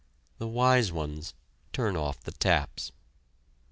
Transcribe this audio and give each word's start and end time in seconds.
The 0.39 0.47
wise 0.47 0.91
ones 0.91 1.35
turn 1.73 1.95
off 1.95 2.21
the 2.23 2.31
taps. 2.31 2.91